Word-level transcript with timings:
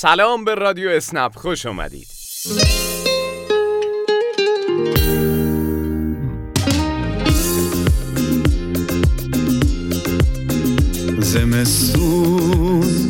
سلام 0.00 0.44
به 0.44 0.54
رادیو 0.54 0.90
اسنپ 0.90 1.36
خوش 1.36 1.66
اومدید. 1.66 2.06
زمستون 11.18 13.08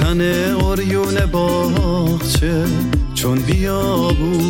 تن 0.00 0.20
اوریون 0.50 1.26
باغچه 1.26 2.64
چون 3.14 3.38
بیابون. 3.38 4.48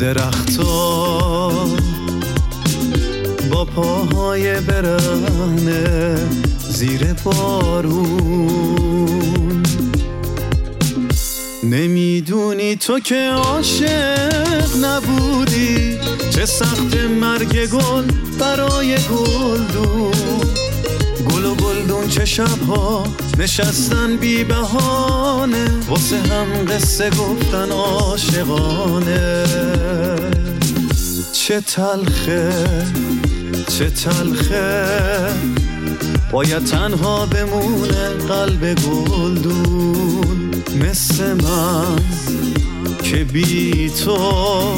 درختا 0.00 1.50
با 3.50 3.64
پاهای 3.64 4.60
برهنه 4.60 6.11
زیر 6.72 7.12
بارون. 7.24 8.72
نمی‌دونی 11.64 12.76
تو 12.76 13.00
که 13.00 13.30
عاشق 13.30 14.84
نبودی 14.84 15.98
چه 16.30 16.46
سخت 16.46 16.96
مرگ 17.20 17.66
گل 17.66 18.04
برای 18.38 18.96
گلدون. 18.96 20.12
گل 21.30 21.44
و 21.44 21.54
گلدون 21.54 22.08
چه 22.08 22.24
شبها 22.24 23.04
نشستن 23.38 24.16
بی 24.16 24.44
بهانه 24.44 25.70
واسه 25.88 26.18
هم 26.18 26.64
قصه 26.68 27.10
گفتن 27.10 27.70
عاشقانه. 27.70 29.44
چه 31.32 31.60
تلخه 31.60 32.66
چه 33.68 33.90
تلخه. 33.90 35.32
باید 36.32 36.64
تنها 36.64 37.26
بمونه 37.26 38.08
قلب 38.08 38.74
گلدون 38.74 40.50
مثل 40.80 41.32
من 41.32 41.96
که 43.02 43.24
بی 43.24 43.90
تو 43.90 44.74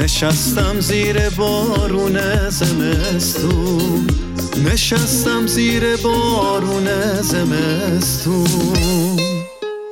نشستم 0.00 0.80
زیر 0.80 1.30
بارون 1.30 2.50
زمستون. 2.50 4.06
نشستم 4.72 5.46
زیر 5.46 5.96
بارون 5.96 6.86
زمستون. 7.22 8.46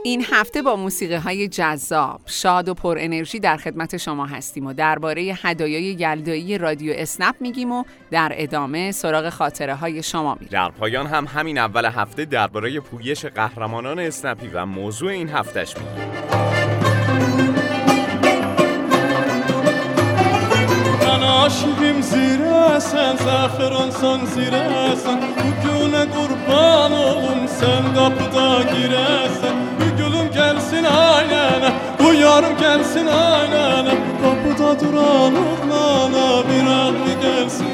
این 0.07 0.25
هفته 0.31 0.63
با 0.63 0.77
موسیقی 0.77 1.15
های 1.15 1.49
جذاب، 1.49 2.21
شاد 2.27 2.69
و 2.69 2.75
پر 2.75 2.97
انرژی 3.01 3.41
در 3.41 3.57
خدمت 3.57 3.97
شما 3.97 4.27
هستیم 4.27 4.67
و 4.67 4.73
درباره 4.73 5.23
هدایای 5.43 5.83
یلدایی 5.83 6.59
رادیو 6.59 6.93
اسنپ 6.97 7.35
میگیم 7.41 7.73
و 7.73 7.85
در 8.11 8.33
ادامه 8.35 8.93
سراغ 8.93 9.29
خاطره 9.29 9.75
های 9.75 10.03
شما 10.03 10.35
میریم. 10.35 10.49
در 10.51 10.71
پایان 10.71 11.07
هم 11.07 11.27
همین 11.27 11.59
اول 11.59 11.85
هفته 11.85 12.25
درباره 12.25 12.81
پویش 12.81 13.25
قهرمانان 13.25 13.99
اسنپی 13.99 14.49
و 14.49 14.67
موضوع 14.67 15.11
این 15.11 15.29
هفتش 15.29 15.75
میگیم. 15.77 16.15
aşığım 21.45 21.99
zirə 22.01 22.79
sən 22.81 23.19
Zəfəransan 23.21 24.23
zirə 24.33 24.63
sən 25.03 25.21
Bu 25.37 25.51
günə 25.65 26.05
qurban 26.15 26.93
olum 26.93 27.43
Bu 28.17 28.27
gülüm 28.73 29.74
anana 30.85 31.73
Duyar 31.99 32.45
gelsin 32.61 33.07
anana 33.07 33.91
Kapıda 34.23 34.81
duran 34.81 35.33
oğlana 35.35 36.43
Bir 36.49 36.67
adı 36.67 37.21
gelsin. 37.23 37.74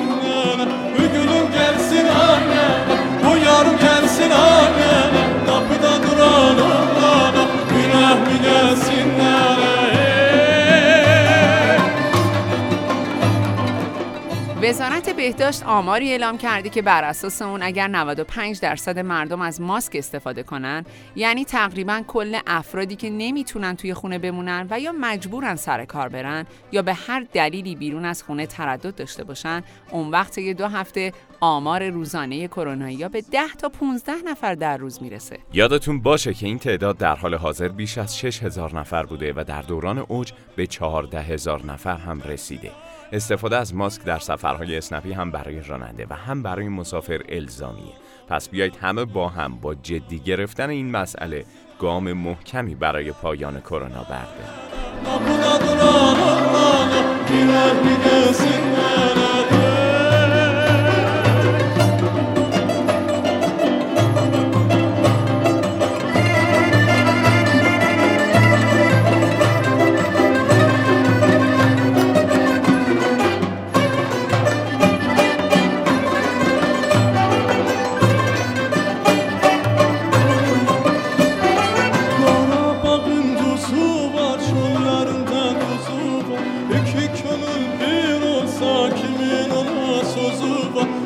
وزارت 14.91 15.17
بهداشت 15.17 15.63
آماری 15.63 16.11
اعلام 16.11 16.39
کرده 16.39 16.69
که 16.69 16.83
بر 16.83 17.05
اساس 17.05 17.43
اون 17.43 17.63
اگر 17.63 17.89
95 17.89 18.61
درصد 18.61 18.99
مردم 18.99 19.41
از 19.41 19.61
ماسک 19.61 19.97
استفاده 19.97 20.43
کنن 20.43 20.85
یعنی 21.17 21.45
تقریبا 21.45 22.03
کل 22.07 22.39
افرادی 22.47 22.97
که 22.97 23.11
نمی‌تونن 23.11 23.77
توی 23.77 23.95
خونه 23.95 24.19
بمونن 24.19 24.67
و 24.71 24.81
یا 24.81 24.93
مجبورن 25.01 25.57
سر 25.57 25.85
کار 25.85 26.09
برن 26.09 26.47
یا 26.73 26.83
به 26.83 26.95
هر 26.95 27.27
دلیلی 27.33 27.75
بیرون 27.75 28.05
از 28.05 28.23
خونه 28.23 28.47
تردد 28.47 28.95
داشته 28.95 29.25
باشن 29.25 29.63
اون 29.91 30.11
وقت 30.11 30.39
یه 30.39 30.55
دو 30.55 30.67
هفته 30.67 31.13
آمار 31.41 31.89
روزانه 31.89 32.49
کرونایی 32.49 32.97
یا 32.97 33.09
به 33.09 33.21
10 33.21 33.41
تا 33.59 33.69
15 33.69 34.13
نفر 34.27 34.55
در 34.55 34.77
روز 34.77 35.03
می‌رسه. 35.03 35.39
یادتون 35.53 36.01
باشه 36.01 36.35
که 36.35 36.47
این 36.47 36.59
تعداد 36.59 36.99
در 36.99 37.17
حال 37.17 37.35
حاضر 37.35 37.69
بیش 37.69 37.99
از 37.99 38.19
6000 38.19 38.79
نفر 38.79 39.03
بوده 39.03 39.33
و 39.37 39.45
در 39.45 39.63
دوران 39.63 39.99
اوج 39.99 40.33
به 40.57 40.67
14000 40.67 41.67
نفر 41.67 41.97
هم 41.97 42.21
رسیده. 42.21 42.71
استفاده 43.13 43.57
از 43.57 43.75
ماسک 43.75 44.05
در 44.05 44.19
سفرهای 44.19 44.77
اسنپی 44.77 45.13
هم 45.13 45.31
برای 45.31 45.61
راننده 45.61 46.07
و 46.11 46.15
هم 46.15 46.43
برای 46.43 46.69
مسافر 46.69 47.21
الزامیه 47.29 47.93
پس 48.29 48.49
بیایید 48.49 48.77
همه 48.77 49.05
با 49.05 49.29
هم 49.29 49.57
با 49.57 49.75
جدی 49.75 50.19
گرفتن 50.19 50.71
این 50.71 50.91
مسئله 50.91 51.45
گام 51.79 52.13
محکمی 52.13 52.75
برای 52.75 53.13
پایان 53.13 53.61
کرونا 53.61 54.03
برده 54.03 54.71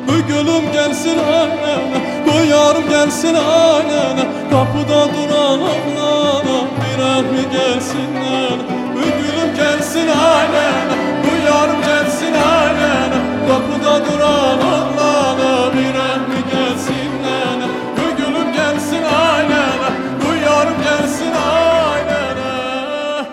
Bu 0.07 0.27
gülüm 0.27 0.71
gelsin 0.73 1.17
annene 1.17 1.99
Bu 2.25 2.45
yarım 2.45 2.89
gelsin 2.89 3.33
annene 3.35 4.25
Kapıda 4.51 5.07
duran 5.13 5.59
ablana 5.59 6.57
Birer 6.81 7.21
mi 7.21 7.43
gelsinler 7.51 8.57
Bu 8.95 8.99
gülüm 8.99 9.55
gelsin 9.55 10.07
annene 10.07 10.95
Bu 11.23 11.47
yarım 11.47 11.81
gelsin 11.81 12.33
annene 12.33 13.19
Kapıda 13.47 14.05
duran 14.05 14.57
ablana 14.57 15.73
Birer 15.73 16.19
mi 16.29 16.39
gelsinler 16.51 17.69
Bu 17.97 18.17
gülüm 18.17 18.53
gelsin 18.53 19.03
annene 19.03 19.89
Bu 20.21 20.45
yarım 20.45 20.77
gelsin 20.83 21.31
annene 21.31 23.25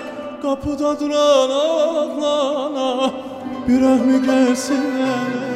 Kapıda 0.43 1.01
duran 1.01 1.51
ablana 1.51 3.11
Birer 3.69 4.01
mi 4.01 4.27
gelsinler 4.27 5.52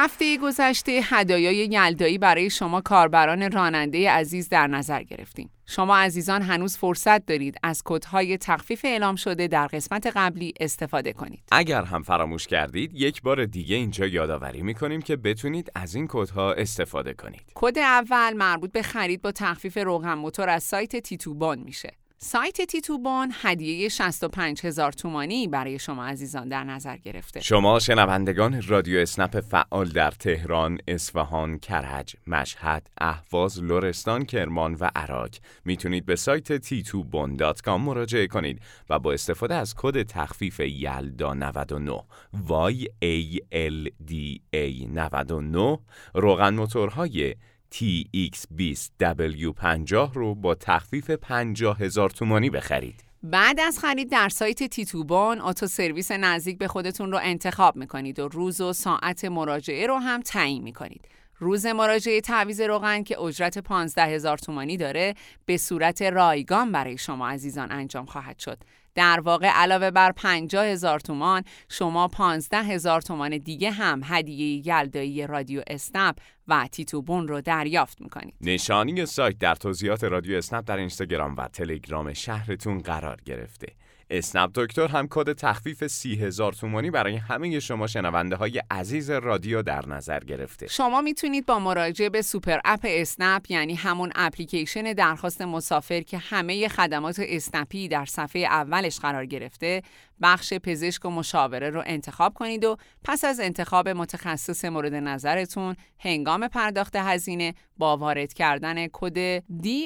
هفته 0.00 0.38
گذشته 0.38 1.00
هدایای 1.04 1.56
یلدایی 1.56 2.18
برای 2.18 2.50
شما 2.50 2.80
کاربران 2.80 3.52
راننده 3.52 4.10
عزیز 4.10 4.48
در 4.48 4.66
نظر 4.66 5.02
گرفتیم. 5.02 5.50
شما 5.66 5.96
عزیزان 5.96 6.42
هنوز 6.42 6.76
فرصت 6.76 7.26
دارید 7.26 7.56
از 7.62 7.82
کدهای 7.84 8.38
تخفیف 8.38 8.84
اعلام 8.84 9.16
شده 9.16 9.48
در 9.48 9.66
قسمت 9.66 10.12
قبلی 10.16 10.54
استفاده 10.60 11.12
کنید. 11.12 11.42
اگر 11.52 11.82
هم 11.82 12.02
فراموش 12.02 12.46
کردید 12.46 12.90
یک 12.94 13.22
بار 13.22 13.44
دیگه 13.44 13.76
اینجا 13.76 14.06
یادآوری 14.06 14.62
می‌کنیم 14.62 15.02
که 15.02 15.16
بتونید 15.16 15.72
از 15.74 15.94
این 15.94 16.06
کدها 16.10 16.52
استفاده 16.52 17.14
کنید 17.14 17.52
کد 17.54 17.78
اول 17.78 18.32
مربوط 18.32 18.72
به 18.72 18.82
خرید 18.82 19.22
با 19.22 19.32
تخفیف 19.32 19.78
روغن 19.78 20.14
موتور 20.14 20.48
از 20.48 20.62
سایت 20.62 20.96
تیتوبان 20.96 21.58
میشه. 21.58 21.92
سایت 22.20 22.60
تیتوبان 22.62 23.32
هدیه 23.42 23.88
65 23.88 24.66
هزار 24.66 24.92
تومانی 24.92 25.48
برای 25.48 25.78
شما 25.78 26.06
عزیزان 26.06 26.48
در 26.48 26.64
نظر 26.64 26.96
گرفته. 26.96 27.40
شما 27.40 27.78
شنوندگان 27.78 28.62
رادیو 28.62 28.98
اسنپ 28.98 29.40
فعال 29.40 29.88
در 29.88 30.10
تهران، 30.10 30.78
اصفهان، 30.88 31.58
کرج، 31.58 32.16
مشهد، 32.26 32.90
اهواز، 32.98 33.62
لرستان، 33.62 34.24
کرمان 34.24 34.74
و 34.74 34.90
عراق 34.96 35.30
می‌تونید 35.64 36.06
به 36.06 36.16
سایت 36.16 36.64
t2bon.com 36.66 37.68
مراجعه 37.68 38.26
کنید 38.26 38.60
و 38.90 38.98
با 38.98 39.12
استفاده 39.12 39.54
از 39.54 39.74
کد 39.76 40.02
تخفیف 40.02 40.60
یلدا 40.60 41.34
99 41.34 42.02
y 42.48 42.84
a 43.04 43.38
l 43.52 43.88
d 44.10 44.14
a 44.54 44.88
99 44.88 45.78
روغن 46.14 46.54
موتورهای 46.54 47.34
TX20W50 47.74 50.14
رو 50.14 50.34
با 50.34 50.54
تخفیف 50.54 51.10
50 51.10 51.78
هزار 51.78 52.10
تومانی 52.10 52.50
بخرید 52.50 53.04
بعد 53.22 53.60
از 53.60 53.78
خرید 53.78 54.10
در 54.10 54.28
سایت 54.28 54.64
تیتوبون 54.64 55.40
اتو 55.40 55.66
سرویس 55.66 56.10
نزدیک 56.10 56.58
به 56.58 56.68
خودتون 56.68 57.12
رو 57.12 57.18
انتخاب 57.22 57.76
می‌کنید 57.76 58.18
و 58.18 58.28
روز 58.28 58.60
و 58.60 58.72
ساعت 58.72 59.24
مراجعه 59.24 59.86
رو 59.86 59.96
هم 59.96 60.20
تعیین 60.20 60.62
می‌کنید. 60.62 61.08
روز 61.38 61.66
مراجعه 61.66 62.20
تعویز 62.20 62.60
روغن 62.60 63.02
که 63.02 63.20
اجرت 63.20 63.58
15 63.58 64.02
هزار 64.02 64.38
تومانی 64.38 64.76
داره 64.76 65.14
به 65.46 65.56
صورت 65.56 66.02
رایگان 66.02 66.72
برای 66.72 66.98
شما 66.98 67.28
عزیزان 67.28 67.72
انجام 67.72 68.06
خواهد 68.06 68.38
شد. 68.38 68.58
در 68.94 69.20
واقع 69.20 69.46
علاوه 69.46 69.90
بر 69.90 70.12
50 70.12 70.66
هزار 70.66 71.00
تومان 71.00 71.44
شما 71.68 72.08
15 72.08 72.58
هزار 72.58 73.00
تومان 73.00 73.38
دیگه 73.38 73.70
هم 73.70 74.00
هدیه 74.04 74.68
یلدایی 74.68 75.26
رادیو 75.26 75.62
اسنپ 75.66 76.16
و 76.48 76.68
تیتوبون 76.72 77.28
رو 77.28 77.40
دریافت 77.40 78.00
می‌کنید. 78.00 78.34
نشانی 78.40 79.06
سایت 79.06 79.38
در 79.38 79.54
توضیحات 79.54 80.04
رادیو 80.04 80.36
اسنپ 80.36 80.64
در 80.64 80.76
اینستاگرام 80.76 81.36
و 81.36 81.48
تلگرام 81.48 82.12
شهرتون 82.12 82.78
قرار 82.78 83.18
گرفته. 83.24 83.66
اسنپ 84.10 84.50
دکتر 84.54 84.86
هم 84.86 85.06
کد 85.10 85.32
تخفیف 85.32 85.86
سی 85.86 86.14
هزار 86.14 86.52
تومانی 86.52 86.90
برای 86.90 87.16
همه 87.16 87.60
شما 87.60 87.86
شنونده 87.86 88.36
های 88.36 88.62
عزیز 88.70 89.10
رادیو 89.10 89.62
در 89.62 89.86
نظر 89.86 90.20
گرفته. 90.20 90.66
شما 90.66 91.00
می‌تونید 91.00 91.46
با 91.46 91.58
مراجعه 91.58 92.08
به 92.08 92.22
super 92.22 92.58
app 92.64 92.80
اسنپ 92.84 93.50
یعنی 93.50 93.74
همون 93.74 94.12
اپلیکیشن 94.14 94.92
درخواست 94.92 95.42
مسافر 95.42 96.00
که 96.00 96.18
همه 96.18 96.68
خدمات 96.68 97.20
اسنپی 97.22 97.88
در 97.88 98.04
صفحه 98.04 98.42
اولش 98.42 98.98
قرار 99.00 99.26
گرفته 99.26 99.82
بخش 100.22 100.54
پزشک 100.54 101.04
و 101.04 101.10
مشاوره 101.10 101.70
رو 101.70 101.82
انتخاب 101.86 102.34
کنید 102.34 102.64
و 102.64 102.76
پس 103.04 103.24
از 103.24 103.40
انتخاب 103.40 103.88
متخصص 103.88 104.64
مورد 104.64 104.94
نظرتون 104.94 105.76
هنگام 105.98 106.48
پرداخت 106.48 106.96
هزینه 106.96 107.54
با 107.78 107.96
وارد 107.96 108.32
کردن 108.32 108.86
کد 108.92 109.38
DRYALDA 109.38 109.82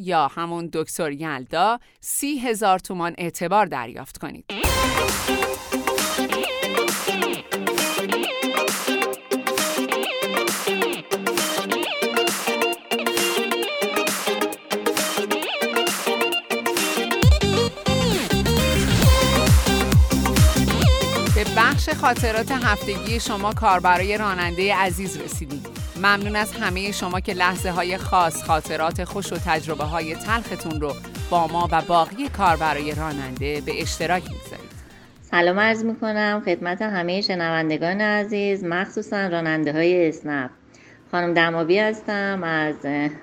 یا 0.00 0.28
همون 0.28 0.70
دکتر 0.72 1.12
یلدا 1.12 1.78
سی 2.00 2.38
هزار 2.38 2.78
تومان 2.78 3.14
اعتبار 3.18 3.66
دریافت 3.66 4.18
کنید. 4.18 4.44
خاطرات 22.00 22.50
هفتگی 22.50 23.20
شما 23.20 23.52
کار 23.52 23.80
برای 23.80 24.18
راننده 24.18 24.74
عزیز 24.74 25.20
رسیدید. 25.20 25.66
ممنون 25.96 26.36
از 26.36 26.52
همه 26.52 26.92
شما 26.92 27.20
که 27.20 27.32
لحظه 27.32 27.70
های 27.70 27.96
خاص 27.96 28.42
خاطرات 28.42 29.04
خوش 29.04 29.32
و 29.32 29.36
تجربه 29.36 29.84
های 29.84 30.14
تلختون 30.14 30.80
رو 30.80 30.92
با 31.30 31.46
ما 31.46 31.68
و 31.72 31.82
باقی 31.82 32.28
کار 32.28 32.56
برای 32.56 32.94
راننده 32.94 33.60
به 33.60 33.82
اشتراک 33.82 34.22
می‌گذارید. 34.22 34.70
سلام 35.30 35.60
عرض 35.60 35.84
می‌کنم 35.84 36.42
خدمت 36.44 36.82
همه 36.82 37.20
شنوندگان 37.20 38.00
عزیز 38.00 38.64
مخصوصا 38.64 39.26
راننده 39.26 39.72
های 39.72 40.08
اسنپ. 40.08 40.50
خانم 41.10 41.34
دمابی 41.34 41.78
هستم 41.78 42.40
از, 42.44 42.74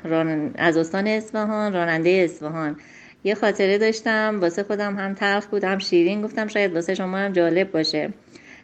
ران... 0.04 0.52
از 0.56 0.78
استان 0.78 1.08
اصفهان 1.08 1.74
راننده 1.74 2.10
اصفهان. 2.10 2.76
یه 3.24 3.36
خاطره 3.36 3.78
داشتم 3.78 4.38
واسه 4.42 4.64
خودم 4.64 5.00
هم 5.00 5.14
تلخ 5.14 5.46
بود 5.46 5.64
هم 5.64 5.80
شیرین 5.80 6.22
گفتم 6.22 6.48
شاید 6.48 6.74
واسه 6.74 6.96
شما 6.96 7.18
هم 7.18 7.34
جالب 7.34 7.72
باشه. 7.72 8.14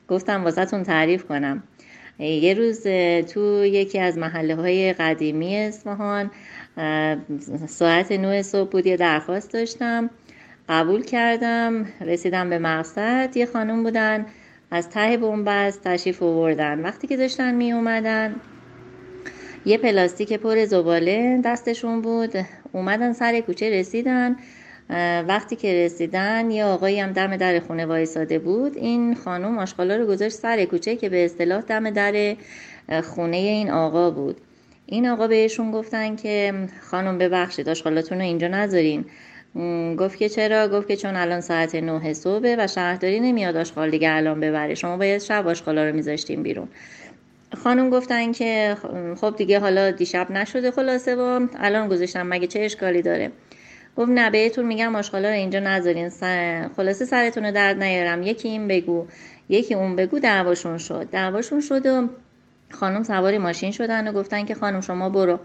گفتم 0.09 0.43
واسه 0.43 0.65
تون 0.65 0.83
تعریف 0.83 1.25
کنم. 1.25 1.63
یه 2.19 2.53
روز 2.53 2.83
تو 3.33 3.65
یکی 3.65 3.99
از 3.99 4.17
محله 4.17 4.55
های 4.55 4.93
قدیمی 4.93 5.57
اصفهان 5.57 6.31
ساعت 7.67 8.11
9 8.11 8.41
صبح 8.41 8.69
بود 8.69 8.87
یه 8.87 8.97
درخواست 8.97 9.53
داشتم. 9.53 10.09
قبول 10.69 11.03
کردم 11.03 11.85
رسیدم 12.01 12.49
به 12.49 12.59
مقصد. 12.59 13.29
یه 13.35 13.45
خانم 13.45 13.83
بودن 13.83 14.25
از 14.71 14.89
ته 14.89 15.17
بنبست 15.17 15.83
تشریف 15.83 16.23
آوردن. 16.23 16.79
وقتی 16.79 17.07
که 17.07 17.17
داشتن 17.17 17.55
می 17.55 17.71
اومدن 17.71 18.35
یه 19.65 19.77
پلاستیک 19.77 20.33
پر 20.33 20.65
زباله 20.65 21.41
دستشون 21.45 22.01
بود. 22.01 22.33
اومدن 22.71 23.13
سر 23.13 23.39
کوچه 23.39 23.69
رسیدن. 23.69 24.35
وقتی 25.27 25.55
که 25.55 25.85
رسیدن 25.85 26.51
یه 26.51 26.65
آقایی 26.65 26.99
هم 26.99 27.11
دم 27.11 27.37
در 27.37 27.59
خونه 27.59 27.85
وایساده 27.85 28.39
بود. 28.39 28.77
این 28.77 29.15
خانم 29.15 29.57
آشغالا 29.57 29.95
رو 29.95 30.05
گذاشت 30.05 30.35
سر 30.35 30.65
کوچه 30.65 30.95
که 30.95 31.09
به 31.09 31.25
اصطلاح 31.25 31.61
دم 31.61 31.89
در 31.89 32.35
خونه 33.01 33.37
این 33.37 33.71
آقا 33.71 34.11
بود. 34.11 34.37
این 34.85 35.07
آقا 35.07 35.27
بهشون 35.27 35.71
گفتن 35.71 36.15
که 36.15 36.53
خانم 36.81 37.17
ببخشید 37.17 37.69
آشغالاتون 37.69 38.17
رو 38.17 38.23
اینجا 38.23 38.47
نذارین. 38.47 39.05
گفت 39.99 40.17
که 40.17 40.29
چرا؟ 40.29 40.67
گفت 40.67 40.87
که 40.87 40.95
چون 40.95 41.15
الان 41.15 41.41
ساعت 41.41 41.75
9 41.75 42.13
صبح 42.13 42.55
و 42.57 42.67
شهرداری 42.67 43.19
نمیاد 43.19 43.55
آشغال 43.55 43.89
دیگه 43.89 44.11
الان 44.11 44.39
ببره. 44.39 44.75
شما 44.75 44.97
باید 44.97 45.21
شب 45.21 45.47
آشغالا 45.47 45.89
رو 45.89 45.95
میذاشتیم 45.95 46.43
بیرون. 46.43 46.67
خانم 47.63 47.89
گفتن 47.89 48.31
که 48.31 48.77
خب 49.21 49.35
دیگه 49.35 49.59
حالا 49.59 49.91
دیشب 49.91 50.31
نشده 50.31 50.71
خلاصه 50.71 51.15
با 51.15 51.41
الان 51.55 51.87
گذاشتم 51.87 52.27
مگه 52.27 52.47
چه 52.47 52.59
اشکالی 52.59 53.01
داره؟ 53.01 53.31
گفت 53.95 54.11
نه 54.11 54.29
بهتون 54.29 54.65
میگم 54.65 54.95
آشغالا 54.95 55.29
رو 55.29 55.35
اینجا 55.35 55.59
نذارین. 55.59 56.09
خلاصه 56.77 57.05
سرتون 57.05 57.45
رو 57.45 57.51
درد 57.51 57.83
نیارم. 57.83 58.23
یکی 58.23 58.47
این 58.47 58.67
بگو. 58.67 59.05
یکی 59.49 59.73
اون 59.73 59.95
بگو. 59.95 60.19
دعواشون 60.19 60.77
شد. 60.77 61.07
دعواشون 61.11 61.61
شد 61.61 61.85
و 61.85 62.07
خانم 62.71 63.03
سواری 63.03 63.37
ماشین 63.37 63.71
شدن 63.71 64.07
و 64.07 64.11
گفتن 64.11 64.45
که 64.45 64.55
خانم 64.55 64.81
شما 64.81 65.09
برو. 65.09 65.39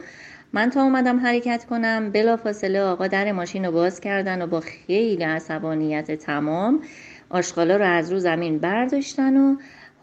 من 0.53 0.71
تا 0.71 0.83
اومدم 0.83 1.21
حرکت 1.21 1.65
کنم. 1.65 2.11
بلا 2.11 2.37
فاصله 2.37 2.81
آقا 2.81 3.07
در 3.07 3.33
ماشین 3.33 3.65
رو 3.65 3.73
باز 3.73 4.01
کردن 4.01 4.43
و 4.43 4.47
با 4.47 4.61
خیلی 4.61 5.25
عصبانیت 5.25 6.11
تمام 6.11 6.81
آشغالا 7.31 7.77
رو 7.77 7.85
از 7.85 8.13
رو 8.13 8.19
زمین 8.19 8.59
برداشتن 8.59 9.37
و 9.37 9.57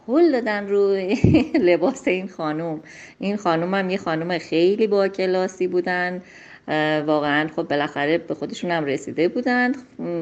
هل 0.07 0.31
دادن 0.31 0.67
رو 0.67 0.95
لباس 1.69 2.07
این 2.07 2.27
خانم. 2.27 2.79
این 3.19 3.38
خانم 3.38 3.73
هم 3.73 3.89
یه 3.89 3.97
خانم 3.97 4.38
خیلی 4.38 4.88
با 4.88 5.07
کلاسی 5.07 5.67
بودن. 5.67 6.21
واقعا 7.08 7.50
خب 7.56 7.63
بالاخره 7.68 8.18
به 8.18 8.34
خودشون 8.34 8.72
هم 8.72 8.86
رسیده 8.86 9.28
بودن 9.28 9.72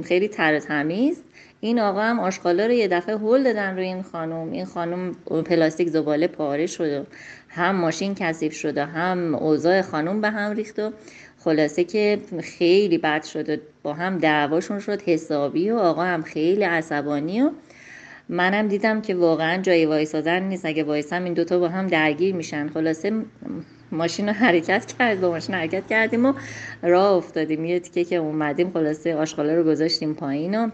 خیلی 0.04 0.28
تر 0.28 0.60
تمیز. 0.60 1.22
این 1.62 1.80
آقا 1.80 2.02
هم 2.02 2.20
آشغالا 2.20 2.66
رو 2.66 2.72
یه 2.72 2.88
دفعه 2.88 3.18
هل 3.18 3.44
دادن 3.44 3.76
روی 3.76 3.86
این 3.86 4.02
خانم. 4.02 4.52
این 4.52 4.66
خانم 4.66 5.16
پلاستیک 5.46 5.88
زباله 5.88 6.28
پاره 6.28 6.68
شد 6.68 7.08
هم 7.50 7.76
ماشین 7.76 8.16
کثیف 8.16 8.54
شده 8.54 8.86
هم 8.86 9.36
اوضاع 9.36 9.82
خانم 9.82 10.22
به 10.22 10.30
هم 10.30 10.52
ریخت 10.52 10.80
و 10.80 10.92
خلاصه 11.40 11.84
که 11.84 12.20
خیلی 12.44 12.98
بد 12.98 13.24
شد 13.24 13.50
و 13.50 13.58
با 13.84 13.94
هم 13.94 14.18
دعواشون 14.18 14.80
شد 14.80 15.02
حسابی 15.02 15.70
و 15.70 15.78
آقا 15.78 16.04
هم 16.04 16.22
خیلی 16.22 16.64
عصبانی 16.64 17.42
و 17.42 17.52
منم 18.30 18.68
دیدم 18.68 19.02
که 19.02 19.16
واقعا 19.16 19.62
جای 19.62 19.86
وایسادن 19.86 20.44
نیست. 20.44 20.66
اگه 20.66 20.84
وایسم 20.84 21.24
این 21.24 21.34
دوتا 21.34 21.60
با 21.60 21.70
هم 21.70 21.88
درگیر 21.88 22.36
میشن. 22.36 22.70
خلاصه 22.70 23.14
ماشین 23.92 24.28
رو 24.28 24.34
حرکت 24.34 24.86
کرد 24.86 25.22
با 25.22 25.30
ماشین 25.30 25.56
حرکت 25.56 25.88
کردیم 25.88 26.26
و 26.26 26.34
راه 26.82 27.12
افتادیم. 27.12 27.66
یه 27.66 27.80
تیکه 27.80 28.04
که 28.04 28.16
اومدیم 28.16 28.72
خلاصه 28.72 29.16
آشغالا 29.16 29.54
رو 29.56 29.64
گذاشتیم 29.64 30.14
پایین 30.14 30.60
و 30.60 30.70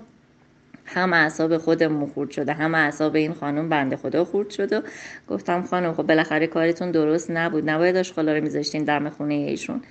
هم 0.86 1.14
اعصاب 1.14 1.58
خودمون 1.58 2.10
خورد 2.10 2.32
شده 2.32 2.54
هم 2.54 2.76
اعصاب 2.76 3.16
این 3.16 3.34
خانم 3.34 3.70
بنده 3.70 3.96
خدا 3.96 4.26
خورد 4.26 4.50
شد 4.50 4.74
و 4.74 4.82
گفتم 5.30 5.64
خانم 5.64 5.94
خب 5.94 6.04
بالاخره 6.04 6.48
کارتون 6.48 6.92
درست 6.92 7.32
نبود. 7.32 7.70
نباید 7.70 7.98
آشغالا 7.98 8.34
رو 8.34 8.44
میذاشتین 8.44 8.84
دم 8.84 9.10
خونه 9.10 9.34
ایشون. 9.34 9.82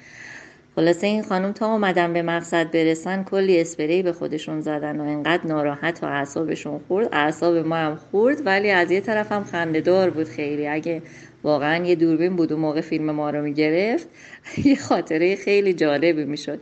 خلاصه 0.77 1.07
این 1.07 1.23
خانم 1.23 1.53
تا 1.53 1.73
اومدن 1.73 2.13
به 2.13 2.23
مقصد 2.23 2.71
برسن 2.71 3.25
کلی 3.25 3.61
اسپری 3.61 4.03
به 4.03 4.13
خودشون 4.13 4.61
زدن 4.61 5.01
و 5.01 5.03
انقدر 5.03 5.47
ناراحت 5.47 6.03
و 6.03 6.07
اعصابشون 6.07 6.81
خورد. 6.89 7.09
اعصاب 7.13 7.57
ما 7.57 7.77
هم 7.77 7.97
خورد 7.97 8.47
ولی 8.47 8.71
از 8.71 8.91
یه 8.91 9.01
طرف 9.01 9.33
هم 9.33 9.45
خنده 9.45 10.11
بود 10.11 10.29
خیلی. 10.29 10.69
اگه 10.69 11.03
واقعا 11.45 11.85
یه 11.85 11.95
دوربین 11.95 12.37
بود 12.37 12.53
و 12.53 12.57
موقع 12.57 12.81
فیلم 12.81 13.11
ما 13.11 13.31
رو 13.31 13.43
می‌گرفت. 13.43 14.09
یه 14.65 14.77
خاطره 14.77 15.37
خیلی 15.37 15.75
جالبی 15.75 16.25
می‌شد. 16.25 16.61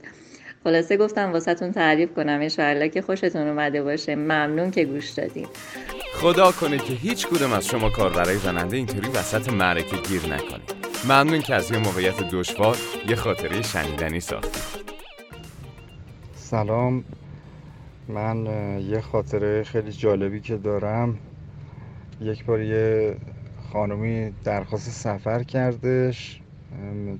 خلاصه 0.64 0.96
گفتم 0.96 1.32
واسهتون 1.32 1.72
تعریف 1.72 2.14
کنم 2.14 2.40
انشاءالله 2.40 2.88
که 2.88 3.02
خوشتون 3.02 3.48
اومده 3.48 3.82
باشه. 3.82 4.14
ممنون 4.14 4.70
که 4.70 4.84
گوش 4.84 5.10
دادیم 5.10 5.48
خدا 6.14 6.52
کنه 6.52 6.78
که 6.78 6.92
هیچ 6.92 7.26
کدوم 7.26 7.52
از 7.52 7.66
شما 7.66 7.90
کار 7.90 8.12
برای 8.12 8.36
زننده 8.36 8.76
اینطوری 8.76 9.08
وسط 9.08 9.52
معرکه 9.52 9.96
گیر 9.96 10.22
نکنید. 10.22 10.74
ممنون 11.04 11.40
که 11.40 11.54
از 11.54 11.70
یه 11.70 11.78
موقعیت 11.78 12.30
دشوار 12.32 12.76
یه 13.08 13.16
خاطره 13.16 13.62
شنیدنی 13.62 14.20
ساختید. 14.20 14.62
سلام. 16.34 17.04
من 18.08 18.46
یه 18.80 19.00
خاطره 19.00 19.62
خیلی 19.62 19.92
جالبی 19.92 20.40
که 20.40 20.56
دارم. 20.56 21.18
یک 22.20 22.44
بار 22.44 22.60
یه 22.60 23.16
خانومی 23.72 24.32
درخواست 24.44 24.90
سفر 24.90 25.42
کردش 25.42 26.40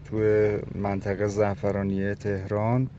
توی 0.05 0.59
منطقه 0.75 1.27
زعفرانیه 1.27 2.15
تهران. 2.15 2.91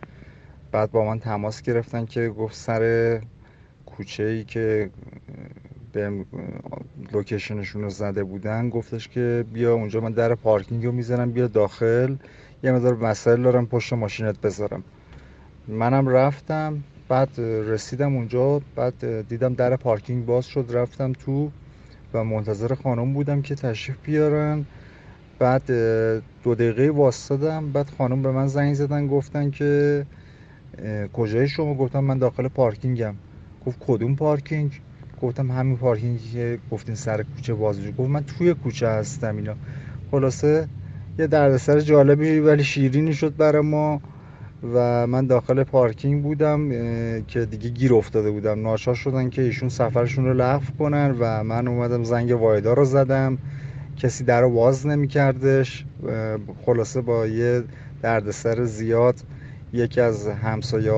بعد 0.72 0.92
با 0.92 1.06
من 1.06 1.20
تماس 1.20 1.62
گرفتن 1.62 2.06
که 2.06 2.30
گفت 2.30 2.56
سر 2.56 3.22
کوچه 3.86 4.24
ای 4.24 4.44
که 4.44 4.90
به 5.92 6.26
لوکیشنشون 7.12 7.82
رو 7.82 7.90
زده 7.90 8.24
بودن 8.24 8.70
گفتش 8.70 9.08
که 9.08 9.46
بیا 9.54 9.74
اونجا 9.74 10.00
من 10.00 10.12
در 10.12 10.36
پارکینگ 10.36 10.86
رو 10.86 10.92
می‌زنم 10.92 11.32
بیا 11.32 11.48
داخل. 11.48 12.16
یه 12.64 12.72
مدار 12.72 12.96
مسائل 12.96 13.42
دارم 13.42 13.68
پشت 13.68 13.94
ماشینت 13.94 14.42
بذارم. 14.42 14.84
منم 15.68 16.08
رفتم 16.08 16.84
بعد 17.10 17.30
رسیدم 17.40 18.16
اونجا 18.16 18.62
بعد 18.76 19.28
دیدم 19.28 19.54
در 19.54 19.76
پارکینگ 19.76 20.26
باز 20.26 20.46
شد 20.46 20.66
رفتم 20.70 21.14
تو 21.14 21.52
و 22.14 22.24
منتظر 22.24 22.76
خانم 22.76 23.14
بودم 23.14 23.42
که 23.42 23.56
تشریف 23.56 23.98
بیارن. 24.04 24.66
بعد 25.40 25.68
دو 26.44 26.56
دقیقه 26.56 26.90
واسطادم. 26.90 27.72
بعد 27.72 27.90
خانم 27.98 28.22
به 28.22 28.32
من 28.32 28.48
زنگ 28.48 28.74
زدن 28.74 29.08
گفتن 29.08 29.52
که 29.52 30.06
کجای 31.14 31.48
شما؟ 31.48 31.74
گفتم 31.74 32.00
من 32.00 32.18
داخل 32.18 32.48
پارکینگم. 32.48 33.16
گفت 33.66 33.78
کدوم 33.88 34.16
پارکینگ؟ 34.16 34.82
گفتم 35.22 35.52
همین 35.52 35.78
پارکینگی 35.78 36.32
که 36.32 36.60
گفتین 36.72 36.96
سر 36.96 37.24
کوچه 37.24 37.54
بازجو 37.54 37.92
گفت 37.92 38.10
من 38.10 38.24
توی 38.24 38.54
کوچه 38.54 38.88
هستم 38.88 39.36
اینا. 39.36 39.56
خلاصه 40.12 40.68
یه 41.20 41.28
دردسر 41.28 41.80
جالبی 41.80 42.40
ولی 42.40 42.64
شیرینی 42.64 43.14
شد 43.14 43.36
برای 43.36 43.62
ما. 43.62 44.02
و 44.74 45.08
من 45.08 45.28
داخل 45.28 45.64
پارکینگ 45.64 46.24
بودم 46.24 46.70
که 47.28 47.46
دیگه 47.46 47.70
گیر 47.70 47.94
افتاده 47.94 48.32
بودم. 48.32 48.62
ناشا 48.62 48.94
شدن 48.94 49.30
که 49.30 49.42
ایشون 49.42 49.70
سفرشون 49.70 50.26
رو 50.26 50.34
لغو 50.34 50.66
کنن 50.80 51.16
و 51.20 51.44
من 51.44 51.68
اومدم 51.68 52.04
زنگ 52.04 52.32
وایدا 52.32 52.74
رو 52.74 52.86
زدم. 52.86 53.38
کسی 53.98 54.24
در 54.24 54.42
رو 54.42 54.50
باز 54.50 54.88
نمیکردش. 54.88 55.86
خلاصه 56.66 57.02
با 57.02 57.28
یه 57.28 57.64
دردسر 58.02 58.64
زیاد 58.64 59.16
یکی 59.74 60.02
از 60.02 60.28
همسایه 60.28 60.94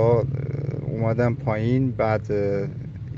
اومدم 0.88 1.36
پایین. 1.36 1.92
بعد 1.92 2.32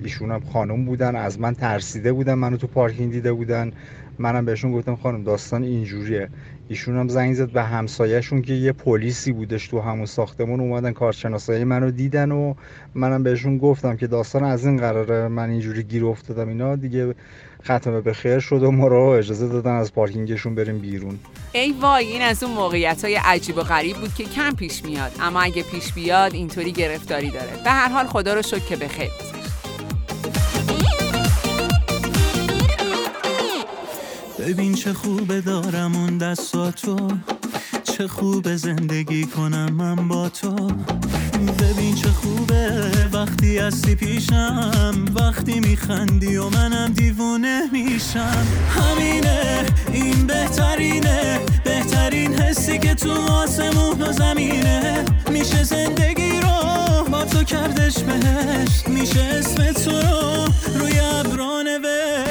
ایشون 0.03 0.31
هم 0.31 0.41
خانم 0.53 0.85
بودن. 0.85 1.15
از 1.15 1.39
من 1.39 1.53
ترسیده 1.53 2.13
بودن 2.13 2.33
منو 2.33 2.57
تو 2.57 2.67
پارکینگ 2.67 3.11
دیده 3.11 3.33
بودن. 3.33 3.71
منم 4.19 4.45
بهشون 4.45 4.71
گفتم 4.71 4.95
خانم 4.95 5.23
داستان 5.23 5.63
اینجوریه. 5.63 6.29
ایشون 6.69 6.97
هم 6.97 7.07
زنگ 7.07 7.33
زد 7.33 7.49
به 7.49 7.63
همسایهشون 7.63 8.41
که 8.41 8.53
یه 8.53 8.71
پلیسی 8.71 9.31
بودش 9.31 9.67
تو 9.67 9.79
همون 9.79 10.05
ساختمون 10.05 10.59
اومدن 10.59 10.91
کارشناسایی 10.91 11.63
منو 11.63 11.91
دیدن 11.91 12.31
و 12.31 12.53
منم 12.95 13.23
بهشون 13.23 13.57
گفتم 13.57 13.97
که 13.97 14.07
داستان 14.07 14.43
از 14.43 14.65
این 14.65 14.77
قراره 14.77 15.27
من 15.27 15.49
اینجوری 15.49 15.83
گیر 15.83 16.05
افتادم 16.05 16.47
اینا. 16.47 16.75
دیگه 16.75 17.15
ختمه 17.63 18.01
به 18.01 18.13
خیر 18.13 18.39
شد 18.39 18.63
و 18.63 18.71
ما 18.71 19.15
اجازه 19.15 19.47
دادن 19.47 19.71
از 19.71 19.93
پارکینگشون 19.93 20.55
بریم 20.55 20.79
بیرون. 20.79 21.19
ای 21.53 21.75
وای 21.81 22.05
این 22.05 22.21
از 22.21 22.43
اون 22.43 22.53
موقعیت 22.53 23.03
های 23.03 23.15
عجیب 23.15 23.57
و 23.57 23.61
غریب 23.61 23.97
بود 23.97 24.13
که 24.13 24.23
کم 24.23 24.55
پیش 24.55 24.85
میاد. 24.85 25.11
اما 25.19 25.41
اگه 25.41 25.63
پیش 25.63 25.93
بیاد 25.93 26.33
اینطوری 26.33 26.71
گرفتاری 26.71 27.31
داره. 27.31 27.63
به 27.63 27.69
هر 27.69 27.89
حال 27.89 28.05
خدا 28.05 28.33
رو 28.33 28.41
شکر 28.41 28.65
که 28.65 28.75
به 28.75 28.87
خیر 28.87 29.36
ببین 34.47 34.73
چه 34.73 34.93
خوبه 34.93 35.41
دارم 35.41 35.95
اون 35.95 36.17
دستاتو 36.17 36.97
چه 37.83 38.07
خوبه 38.07 38.57
زندگی 38.57 39.25
کنم 39.25 39.73
من 39.73 40.07
با 40.07 40.29
تو. 40.29 40.71
ببین 41.59 41.95
چه 41.95 42.09
خوبه 42.09 42.91
وقتی 43.13 43.57
هستی 43.57 43.95
پیشم. 43.95 45.05
وقتی 45.15 45.59
میخندی 45.59 46.37
و 46.37 46.49
منم 46.49 46.93
دیوونه 46.93 47.61
میشم. 47.71 48.47
همینه 48.69 49.65
این 49.93 50.27
بهترینه. 50.27 51.39
بهترین 51.63 52.33
حسی 52.41 52.79
که 52.79 52.95
تو 52.95 53.11
آسمون 53.11 54.01
و 54.01 54.11
زمینه. 54.11 55.05
میشه 55.31 55.63
زندگی 55.63 56.39
رو 56.41 57.03
با 57.11 57.23
تو 57.23 57.43
کردش 57.43 57.99
بهش 57.99 58.87
میشه 58.87 59.21
اسم 59.21 59.71
تو 59.71 59.91
رو 59.91 60.45
روی 60.79 60.99
ابرانه 60.99 61.77
قلبم 61.79 62.26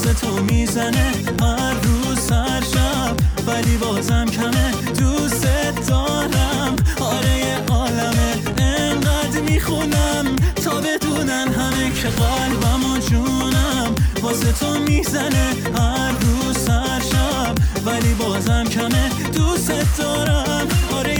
واسه 0.00 0.14
تو 0.14 0.42
می‌زنه 0.42 1.12
هر 1.40 1.74
روز 1.74 2.32
هر 2.32 2.60
شب 2.60 3.16
ولی 3.46 3.76
بازم 3.76 4.26
کمه. 4.26 4.70
دوست 4.98 5.46
دارم. 5.88 6.76
آره 7.00 7.38
یه 7.38 7.56
عالمه. 7.68 8.32
انقدر 8.58 9.40
می‌خونم 9.40 10.36
تا 10.64 10.70
بدونن 10.70 11.48
همه 11.48 11.90
که 11.90 12.08
قلبم 12.08 12.92
و 12.92 12.98
جونم. 12.98 13.94
واسه 14.22 14.52
تو 14.52 14.78
می‌زنه 14.78 15.54
هر 15.76 16.10
روز 16.10 16.68
هر 16.68 17.00
شب 17.00 17.54
ولی 17.86 18.14
بازم 18.14 18.64
کمه. 18.64 19.10
دوست 19.34 19.98
دارم. 19.98 20.68
آره 20.92 21.19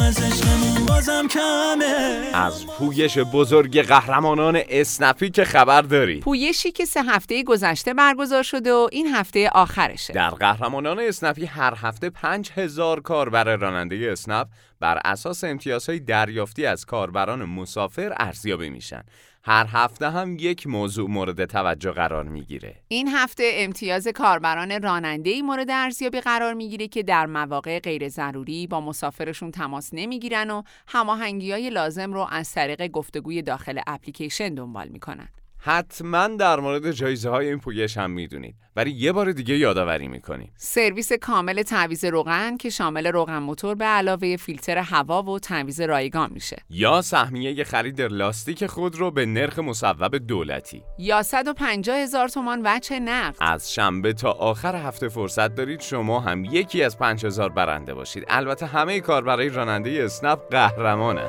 از 0.00 0.18
عشقمون 0.22 0.86
بازم 0.86 1.28
کمه. 1.28 2.30
از 2.34 2.66
پویش 2.66 3.18
بزرگ 3.18 3.80
قهرمانان 3.80 4.60
اسنپی 4.68 5.30
که 5.30 5.44
خبر 5.44 5.82
داری. 5.82 6.20
پویشی 6.20 6.72
که 6.72 6.84
سه 6.84 7.02
هفته 7.02 7.42
گذشته 7.42 7.94
برگزار 7.94 8.42
شده 8.42 8.72
و 8.72 8.88
این 8.92 9.06
هفته 9.06 9.48
آخرشه. 9.48 10.12
در 10.12 10.30
قهرمانان 10.30 11.00
اسنپی 11.00 11.46
هر 11.46 11.74
هفته 11.76 12.10
پنج 12.10 12.50
هزار 12.54 13.00
کاربر 13.00 13.56
راننده 13.56 14.08
اسنپ 14.12 14.46
بر 14.80 15.00
اساس 15.04 15.44
امتیازهای 15.44 16.00
دریافتی 16.00 16.66
از 16.66 16.84
کاربران 16.84 17.44
مسافر 17.44 18.14
ارزیابی 18.16 18.70
میشن. 18.70 19.02
هر 19.44 19.66
هفته 19.68 20.10
هم 20.10 20.36
یک 20.40 20.66
موضوع 20.66 21.10
مورد 21.10 21.44
توجه 21.44 21.90
قرار 21.90 22.24
می‌گیره 22.24 22.76
این 22.88 23.08
هفته 23.08 23.50
امتیاز 23.54 24.08
کاربران 24.08 24.82
راننده‌ای 24.82 25.42
مورد 25.42 25.70
ارزیابی 25.70 26.20
قرار 26.20 26.54
می‌گیره 26.54 26.88
که 26.88 27.02
در 27.02 27.26
مواقع 27.26 27.80
غیر 27.80 28.08
ضروری 28.08 28.66
با 28.66 28.80
مسافرشون 28.80 29.50
تماس 29.50 29.90
نمی‌گیرن 29.92 30.50
و 30.50 30.62
هماهنگی‌های 30.88 31.70
لازم 31.70 32.12
رو 32.12 32.26
از 32.30 32.52
طریق 32.52 32.86
گفتگوی 32.86 33.42
داخل 33.42 33.80
اپلیکیشن 33.86 34.54
دنبال 34.54 34.88
می‌کنن. 34.88 35.28
حتما 35.64 36.28
در 36.28 36.60
مورد 36.60 36.90
جایزه 36.90 37.30
های 37.30 37.48
این 37.48 37.58
پویش 37.58 37.96
هم 37.96 38.10
می‌دونید. 38.10 38.54
ولی 38.76 38.90
یه 38.90 39.12
بار 39.12 39.32
دیگه 39.32 39.58
یادآوری 39.58 40.08
می‌کنیم. 40.08 40.52
سرویس 40.56 41.12
کامل 41.12 41.62
تعویض 41.62 42.04
روغن 42.04 42.56
که 42.56 42.70
شامل 42.70 43.06
روغن 43.06 43.38
موتور 43.38 43.74
به 43.74 43.84
علاوه 43.84 44.36
فیلتر 44.36 44.78
هوا 44.78 45.22
و 45.22 45.38
تعویض 45.38 45.80
رایگان 45.80 46.30
میشه. 46.32 46.56
یا 46.70 47.02
سهمیه 47.02 47.64
خرید 47.64 48.00
لاستیک 48.00 48.66
خود 48.66 48.96
رو 48.96 49.10
به 49.10 49.26
نرخ 49.26 49.58
مصوب 49.58 50.16
دولتی. 50.16 50.82
یا 50.98 51.22
150 51.22 51.96
هزار 51.96 52.28
تومان 52.28 52.60
وچه 52.64 53.00
نقد. 53.00 53.36
از 53.40 53.72
شنبه 53.74 54.12
تا 54.12 54.30
آخر 54.30 54.76
هفته 54.76 55.08
فرصت 55.08 55.54
دارید 55.54 55.80
شما 55.80 56.20
هم 56.20 56.44
یکی 56.44 56.82
از 56.82 56.98
5000 56.98 57.48
برنده 57.48 57.94
باشید. 57.94 58.24
البته 58.28 58.66
همه 58.66 59.00
کار 59.00 59.24
برای 59.24 59.48
راننده 59.48 60.02
اسنپ 60.04 60.38
قهرمانه 60.50 61.24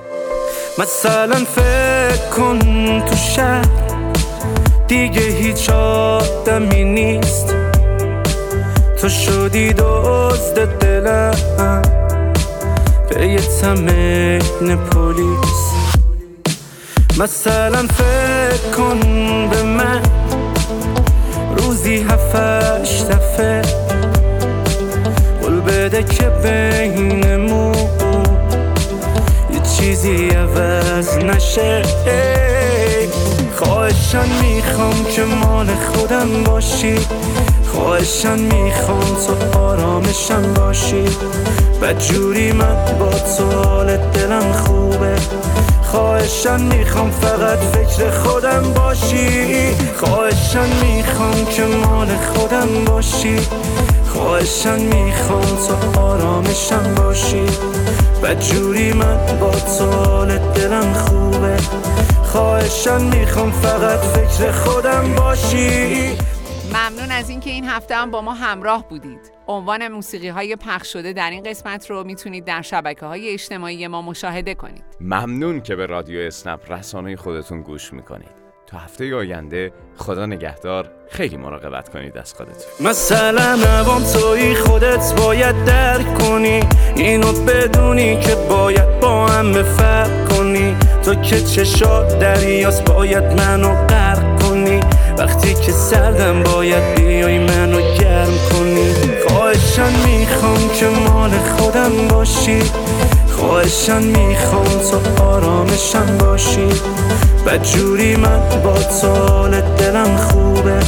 مثلا 0.79 1.35
فکر 1.35 2.29
کن 2.29 2.59
تو 3.05 3.15
شهر 3.15 3.92
دیگه 4.93 5.21
هیچ 5.21 5.69
آدمی 5.69 6.83
نیست. 6.83 7.55
تو 9.01 9.09
شدی 9.09 9.73
دزد 9.73 10.65
دلم. 10.79 11.81
به 13.09 13.27
یه 13.27 13.39
تمین 13.61 14.77
پلیس. 14.77 15.63
مثلا 17.19 17.87
فکر 17.87 18.71
کن 18.77 18.99
به 19.49 19.63
من. 19.63 20.01
روزی 21.57 22.05
هفتش 22.09 23.01
دفعه. 23.01 23.61
قول 25.41 25.61
بده 25.61 26.03
که 26.03 26.29
بینمون. 26.29 27.75
یه 29.53 29.59
چیزی 29.77 30.29
عوض 30.29 31.17
نشه. 31.17 31.81
خواهشن 33.63 34.25
می‌خوام 34.41 35.05
که 35.05 35.23
مال 35.23 35.67
خودم 35.67 36.43
باشی. 36.43 36.95
خواهشن 37.71 38.39
می‌خوام 38.39 38.99
تو 38.99 39.59
آرامشم 39.59 40.53
باشی. 40.53 41.05
جوری 41.99 42.51
من 42.51 42.75
با 42.99 43.09
تو 43.09 43.51
حال 43.51 43.97
دلم 43.97 44.51
خوبه. 44.51 45.15
خواهشن 45.83 46.61
می‌خوام 46.61 47.11
فقط 47.11 47.59
فکر 47.59 48.09
خودم 48.09 48.73
باشی. 48.73 49.75
خواهشن 49.97 50.67
می‌خوام 50.81 51.45
که 51.45 51.63
مال 51.63 52.07
خودم 52.33 52.85
باشی. 52.85 53.35
خواهشن 54.13 54.79
می‌خوام 54.79 55.41
تو 55.41 55.99
آرامشم 55.99 56.95
باشی. 56.97 57.45
جوری 58.39 58.93
من 58.93 59.17
با 59.39 59.51
تو 59.51 59.91
حال 59.91 60.37
دلم 60.37 60.93
خوبه. 60.93 61.57
خواهشان 62.33 63.03
می‌خوام 63.03 63.51
فقط 63.51 63.99
فکر 63.99 64.51
خودم 64.51 65.15
باشی 65.15 66.17
ممنون 66.69 67.11
از 67.11 67.29
اینکه 67.29 67.49
این 67.49 67.65
هفته 67.65 67.95
هم 67.95 68.11
با 68.11 68.21
ما 68.21 68.33
همراه 68.33 68.89
بودید. 68.89 69.31
عنوان 69.47 69.87
موسیقی 69.87 70.27
های 70.27 70.55
پخش 70.55 70.93
شده 70.93 71.13
در 71.13 71.29
این 71.29 71.43
قسمت 71.43 71.89
رو 71.89 72.03
می‌تونید 72.03 72.45
در 72.45 72.61
شبکه 72.61 73.05
های 73.05 73.29
اجتماعی 73.29 73.87
ما 73.87 74.01
مشاهده 74.01 74.55
کنید. 74.55 74.83
ممنون 75.01 75.61
که 75.61 75.75
به 75.75 75.85
رادیو 75.85 76.19
اسنپ 76.19 76.71
رسانه 76.71 77.15
خودتون 77.15 77.61
گوش 77.61 77.93
می‌کنید. 77.93 78.43
تا 78.67 78.77
هفته 78.77 79.15
آینده 79.15 79.73
خدا 79.97 80.25
نگهدار 80.25 80.91
خیلی 81.09 81.37
مراقبت 81.37 81.89
کنید 81.89 82.17
از 82.17 82.33
خودتون 82.33 82.87
مثلا 82.87 83.55
نوام 83.55 84.03
توی 84.03 84.55
خودت 84.55 85.13
باید 85.17 85.65
درک 85.65 86.13
کنی 86.13 86.59
اینو 86.95 87.31
بدونی 87.31 88.19
که 88.19 88.35
باید 88.35 88.99
با 88.99 89.27
هم 89.27 89.63
فرق 89.63 90.29
کنی 90.29 90.75
تو 91.05 91.15
که 91.15 91.41
چشات 91.41 92.19
دریاس 92.19 92.81
باید 92.81 93.23
منو 93.23 93.75
غرق 93.85 94.43
کنی. 94.43 94.79
وقتی 95.17 95.53
که 95.53 95.71
سردم 95.71 96.43
باید 96.43 96.95
بیای 96.95 97.39
منو 97.39 97.77
گرم 97.99 98.33
کنی. 98.51 98.93
خواهش 99.27 99.53
خواهشان 99.73 99.93
می‌خوام 100.05 100.69
که 100.79 100.85
مال 100.87 101.31
خودم 101.57 102.07
باشی. 102.09 102.59
خواهشان 103.31 104.03
می‌خوام 104.03 104.63
تو 104.63 105.23
آرامشم 105.23 106.17
باشی. 106.19 106.69
جوری 107.57 108.15
من 108.15 108.39
با 108.63 108.73
تو 109.01 109.47
دلم 109.77 110.17
خوبه. 110.17 110.79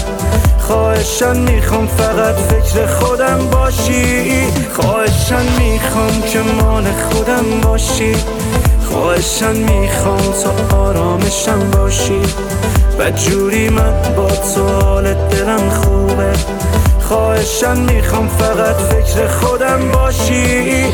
خواهشان 0.67 1.37
می‌خوام 1.37 1.87
فقط 1.87 2.35
فکر 2.35 2.85
خودم 2.85 3.49
باشی. 3.51 4.47
خواهشان 4.73 5.45
می‌خوام 5.59 6.21
که 6.21 6.39
مال 6.39 6.83
خودم 6.83 7.61
باشی. 7.63 8.15
خواهشان 8.89 9.55
می‌خوام 9.55 10.33
تو 10.43 10.75
آرامشم 10.75 11.71
باشی. 11.71 12.21
جوری 13.11 13.69
من 13.69 14.01
با 14.17 14.27
تو 14.27 15.01
دلم 15.01 15.69
خوبه. 15.69 16.33
خواهشان 17.01 17.79
می‌خوام 17.79 18.27
فقط 18.27 18.75
فکر 18.75 19.27
خودم 19.27 19.91
باشی. 19.91 20.85